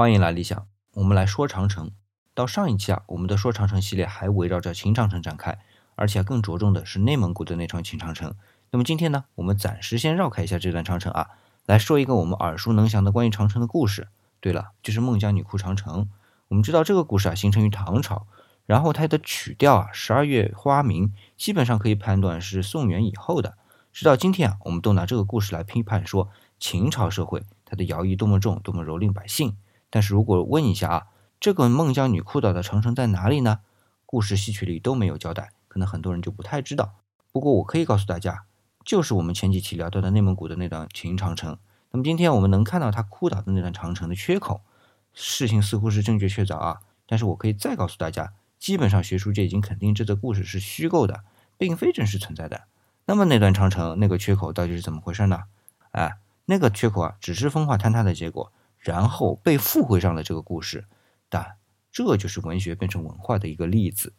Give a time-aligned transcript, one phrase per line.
[0.00, 1.90] 欢迎来理想，我们来说长城。
[2.32, 5.58] 到上一期啊，我们的说长城系列还围绕着秦长城展开，
[5.94, 8.34] 而且更着重的是内蒙古的那场秦长城。
[8.70, 11.28] 那么今天呢，我们暂时先绕开一下这段长城啊，
[11.66, 14.08] 来说一个我们耳熟能详的关于长城的故事。
[14.40, 16.08] 对了，就是孟姜女哭长城。
[16.48, 18.26] 我们知道这个故事啊，形成于唐朝，
[18.64, 23.58] 然后它的曲调啊，十二月花明，基本上可以判断是宋元以后的。
[23.92, 29.58] 直到今天啊，我们都拿这个故事来批判说秦朝社会它的徭役多么重，多么蹂躏百姓。
[29.90, 31.06] 但是如果问一下啊，
[31.38, 33.60] 这个孟姜女哭倒的长城在哪里呢？
[34.06, 36.94] 故事戏曲里都没有交代，可能很多人就不太知道。
[37.32, 38.44] 不过我可以告诉大家，
[38.84, 41.58] 就是我们前几期聊到的内蒙古的那段秦长城。
[41.92, 44.62] 那么今天我们能看到它哭倒的那段长城的缺口，
[45.12, 46.80] 事情似乎是正确确凿啊。
[47.06, 51.24] 但是我可以再告诉大家，基本上学术界已经肯定这则故事是虚构的，
[51.56, 52.62] 并非真实存在的。
[53.06, 55.44] 那么那段长城那个缺口到底是怎么回事呢？
[55.92, 58.52] 哎，那个缺口啊，只是风化坍塌的结果。
[58.80, 60.86] 然后被附会上了这个故事，
[61.28, 61.58] 但
[61.92, 64.14] 这就是文学变成文化的一个例子。